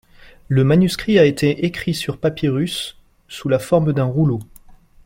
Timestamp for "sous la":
3.27-3.59